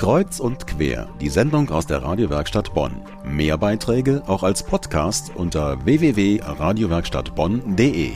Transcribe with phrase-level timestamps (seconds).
[0.00, 3.02] Kreuz und quer, die Sendung aus der Radiowerkstatt Bonn.
[3.22, 8.12] Mehr Beiträge auch als Podcast unter www.radiowerkstattbonn.de.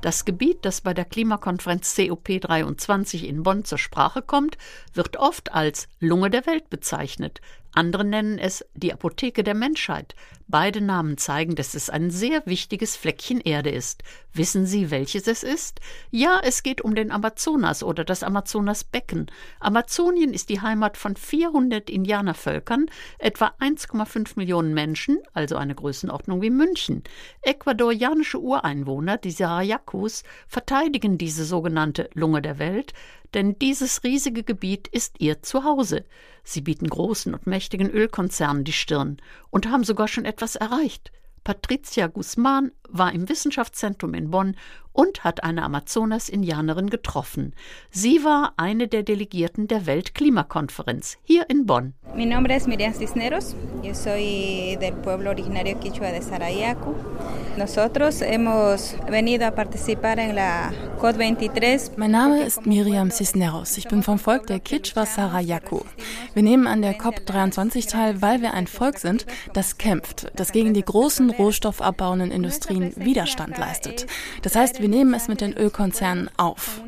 [0.00, 4.56] Das Gebiet, das bei der Klimakonferenz COP23 in Bonn zur Sprache kommt,
[4.94, 7.42] wird oft als Lunge der Welt bezeichnet.
[7.72, 10.14] Andere nennen es die Apotheke der Menschheit.
[10.50, 14.02] Beide Namen zeigen, dass es ein sehr wichtiges Fleckchen Erde ist.
[14.32, 15.80] Wissen Sie, welches es ist?
[16.10, 19.30] Ja, es geht um den Amazonas oder das Amazonasbecken.
[19.60, 22.86] Amazonien ist die Heimat von 400 Indianervölkern,
[23.18, 27.04] etwa 1,5 Millionen Menschen, also eine Größenordnung wie München.
[27.42, 32.94] Ecuadorianische Ureinwohner, die Sarayakus, verteidigen diese sogenannte Lunge der Welt,
[33.34, 36.04] denn dieses riesige Gebiet ist ihr Zuhause.
[36.44, 39.18] Sie bieten großen und mächtigen Ölkonzernen die Stirn
[39.50, 41.12] und haben sogar schon etwas erreicht.
[41.44, 44.56] Patricia Guzman war im Wissenschaftszentrum in Bonn
[44.98, 47.54] und hat eine Amazonas-Indianerin getroffen.
[47.88, 51.94] Sie war eine der Delegierten der Weltklimakonferenz hier in Bonn.
[52.16, 53.54] Mi nombre es Miriam Cisneros.
[53.84, 56.94] Yo soy del pueblo originario quichua de Sarayaku.
[57.56, 61.92] Nosotros hemos venido a participar en la COP23.
[61.96, 63.78] Mein Name ist Miriam Cisneros.
[63.78, 65.80] Ich bin vom Volk der Kichwa Sarayaku.
[66.34, 70.74] Wir nehmen an der COP23 teil, weil wir ein Volk sind, das kämpft, das gegen
[70.74, 74.06] die großen rohstoffabbauenden Industrien Widerstand leistet.
[74.42, 76.80] Das heißt, wir wir nehmen es mit den Ölkonzernen auf.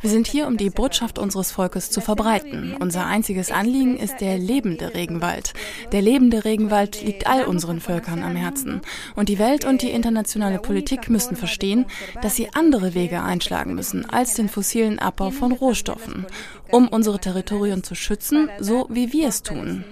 [0.00, 2.74] Wir sind hier, um die Botschaft unseres Volkes zu verbreiten.
[2.80, 5.52] Unser einziges Anliegen ist der lebende Regenwald.
[5.92, 8.80] Der lebende Regenwald liegt all unseren Völkern am Herzen.
[9.16, 11.84] Und die Welt und die internationale Politik müssen verstehen,
[12.22, 16.26] dass sie andere Wege einschlagen müssen als den fossilen Abbau von Rohstoffen,
[16.70, 19.84] um unsere Territorien zu schützen, so wie wir es tun.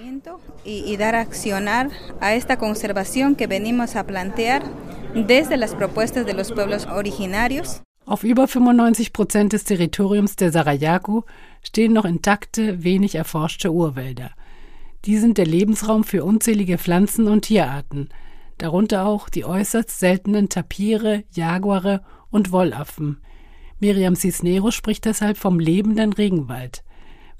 [0.64, 4.62] Y, y dar accionar a esta conservación que venimos a plantear
[5.14, 7.82] desde las propuestas de los pueblos originarios.
[8.06, 11.22] Auf über 95 Prozent des Territoriums der Sarayaku
[11.62, 14.30] stehen noch intakte, wenig erforschte Urwälder.
[15.04, 18.08] Die sind der Lebensraum für unzählige Pflanzen- und Tierarten,
[18.58, 23.20] darunter auch die äußerst seltenen Tapire, Jaguare und Wollaffen.
[23.78, 26.82] Miriam Cisneros spricht deshalb vom lebenden Regenwald.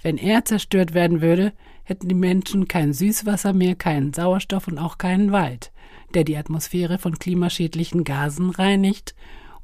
[0.03, 1.53] Wenn er zerstört werden würde,
[1.85, 5.73] hätten die Menschen kein Süßwasser mehr, keinen Sauerstoff und auch keinen Wald
[6.15, 9.15] der die Atmosphäre von klimaschädlichen Gasen reinigt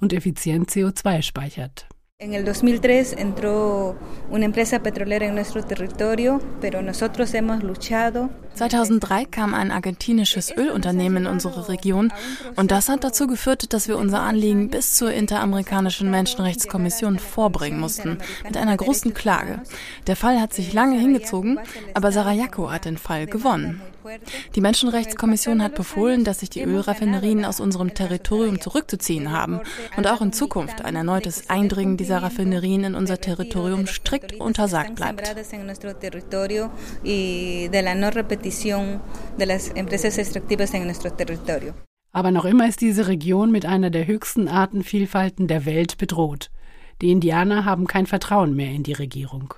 [0.01, 1.87] und effizient CO2 speichert.
[2.19, 3.95] En el 2003 entró
[4.31, 8.31] una empresa petrolera en nuestro territorio, pero nosotros hemos luchado.
[8.55, 12.11] 2003 kam ein argentinisches Ölunternehmen in unsere Region
[12.57, 18.17] und das hat dazu geführt, dass wir unser Anliegen bis zur Interamerikanischen Menschenrechtskommission vorbringen mussten
[18.45, 19.61] mit einer großen Klage.
[20.07, 21.59] Der Fall hat sich lange hingezogen,
[21.93, 23.83] aber Sarajevo hat den Fall gewonnen.
[24.55, 29.61] Die Menschenrechtskommission hat befohlen, dass sich die Ölraffinerien aus unserem Territorium zurückzuziehen haben
[29.97, 35.35] und auch in Zukunft ein erneutes Eindringen dieser Raffinerien in unser Territorium strikt untersagt bleibt.
[42.13, 46.51] Aber noch immer ist diese Region mit einer der höchsten Artenvielfalten der Welt bedroht.
[47.03, 49.53] Die Indianer haben kein Vertrauen mehr in die Regierung.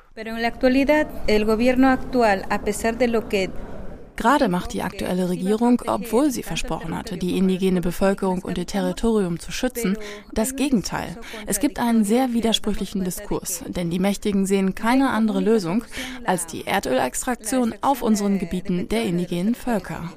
[4.19, 9.39] Gerade macht die aktuelle Regierung, obwohl sie versprochen hatte, die indigene Bevölkerung und ihr Territorium
[9.39, 9.97] zu schützen,
[10.33, 11.17] das Gegenteil.
[11.47, 15.85] Es gibt einen sehr widersprüchlichen Diskurs, denn die Mächtigen sehen keine andere Lösung
[16.25, 20.13] als die Erdölextraktion auf unseren Gebieten der indigenen Völker.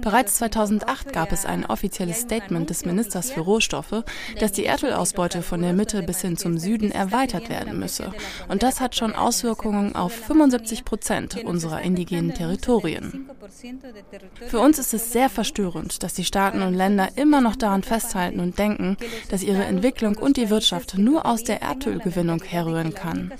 [0.00, 4.04] Bereits 2008 gab es ein offizielles Statement des Ministers für Rohstoffe,
[4.40, 8.12] dass die Erdölausbeute von der Mitte bis hin zum Süden erweitert werden müsse.
[8.48, 13.28] Und das hat schon Auswirkungen auf 75 Prozent unserer indigenen Territorien.
[14.48, 18.40] Für uns ist es sehr verstörend, dass die Staaten und Länder immer noch daran festhalten
[18.40, 18.96] und denken,
[19.30, 23.32] dass ihre Entwicklung und die Wirtschaft nur aus der Erdölgewinnung herrühren kann.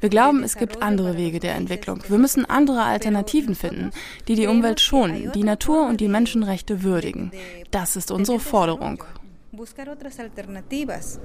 [0.00, 2.02] Wir glauben, es gibt andere Wege der Entwicklung.
[2.08, 3.90] Wir müssen andere Alternativen finden,
[4.26, 7.30] die die Umwelt schonen, die Natur und die Menschenrechte würdigen.
[7.70, 9.04] Das ist unsere Forderung.
[9.58, 11.20] buscar otras alternativas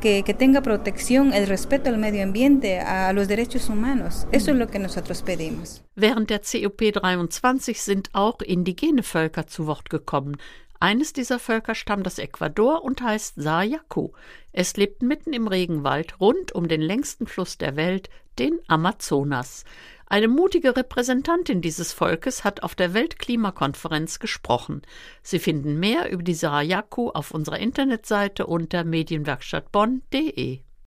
[0.00, 4.26] que, que, tenga protección, el respeto al medio ambiente, a los derechos humanos.
[4.30, 5.82] Eso es lo que nosotros pedimos.
[5.94, 10.36] Während der COP23 sind auch indigene Völker zu Wort gekommen.
[10.78, 14.10] Eines dieser Völker stammt aus Ecuador und heißt Sayaku.
[14.52, 19.64] Es lebt mitten im Regenwald rund um den längsten Fluss der Welt, den Amazonas.
[20.08, 24.82] Eine mutige Repräsentantin dieses Volkes hat auf der Weltklimakonferenz gesprochen.
[25.22, 30.60] Sie finden mehr über die Sarayaku auf unserer Internetseite unter medienwerkstattbonn.de.